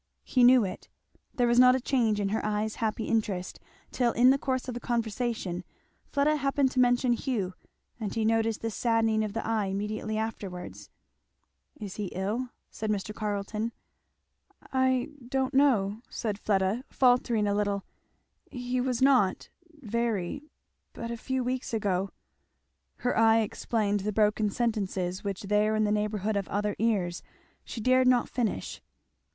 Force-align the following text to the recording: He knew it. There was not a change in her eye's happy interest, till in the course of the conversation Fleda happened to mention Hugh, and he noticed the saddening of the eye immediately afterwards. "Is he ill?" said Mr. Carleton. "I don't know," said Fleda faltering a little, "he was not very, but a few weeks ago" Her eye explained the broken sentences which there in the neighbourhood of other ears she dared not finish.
He 0.23 0.43
knew 0.43 0.65
it. 0.65 0.89
There 1.35 1.45
was 1.45 1.59
not 1.59 1.75
a 1.75 1.79
change 1.79 2.19
in 2.19 2.29
her 2.29 2.43
eye's 2.43 2.77
happy 2.77 3.03
interest, 3.05 3.59
till 3.91 4.13
in 4.13 4.31
the 4.31 4.39
course 4.39 4.67
of 4.67 4.73
the 4.73 4.79
conversation 4.79 5.63
Fleda 6.07 6.37
happened 6.37 6.71
to 6.71 6.79
mention 6.79 7.13
Hugh, 7.13 7.53
and 7.99 8.11
he 8.11 8.25
noticed 8.25 8.61
the 8.63 8.71
saddening 8.71 9.23
of 9.23 9.33
the 9.33 9.45
eye 9.45 9.65
immediately 9.67 10.17
afterwards. 10.17 10.89
"Is 11.79 11.97
he 11.97 12.05
ill?" 12.13 12.49
said 12.71 12.89
Mr. 12.89 13.13
Carleton. 13.13 13.73
"I 14.73 15.11
don't 15.29 15.53
know," 15.53 16.01
said 16.09 16.39
Fleda 16.39 16.83
faltering 16.89 17.45
a 17.45 17.53
little, 17.53 17.83
"he 18.49 18.81
was 18.81 19.03
not 19.03 19.49
very, 19.71 20.41
but 20.93 21.11
a 21.11 21.15
few 21.15 21.43
weeks 21.43 21.75
ago" 21.75 22.09
Her 23.05 23.15
eye 23.15 23.41
explained 23.41 23.99
the 23.99 24.11
broken 24.11 24.49
sentences 24.49 25.23
which 25.23 25.43
there 25.43 25.75
in 25.75 25.83
the 25.83 25.91
neighbourhood 25.91 26.35
of 26.37 26.47
other 26.47 26.75
ears 26.79 27.21
she 27.63 27.79
dared 27.79 28.07
not 28.07 28.27
finish. 28.27 28.81